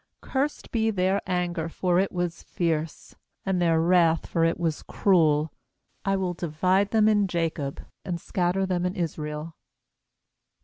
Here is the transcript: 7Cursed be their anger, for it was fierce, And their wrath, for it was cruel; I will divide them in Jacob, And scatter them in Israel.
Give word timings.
7Cursed 0.23 0.71
be 0.71 0.89
their 0.89 1.21
anger, 1.27 1.69
for 1.69 1.99
it 1.99 2.11
was 2.11 2.41
fierce, 2.41 3.13
And 3.45 3.61
their 3.61 3.79
wrath, 3.79 4.25
for 4.25 4.43
it 4.43 4.59
was 4.59 4.81
cruel; 4.81 5.53
I 6.03 6.15
will 6.15 6.33
divide 6.33 6.89
them 6.89 7.07
in 7.07 7.27
Jacob, 7.27 7.85
And 8.03 8.19
scatter 8.19 8.65
them 8.65 8.83
in 8.83 8.95
Israel. 8.95 9.55